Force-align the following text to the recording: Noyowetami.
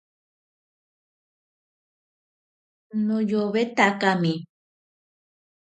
Noyowetami. 3.05 4.33